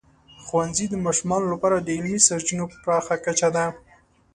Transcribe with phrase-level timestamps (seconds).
[0.43, 3.65] ښوونځی د ماشومانو لپاره د علمي سرچینو پراخه کچه ده.